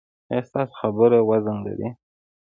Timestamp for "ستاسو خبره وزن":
0.49-1.57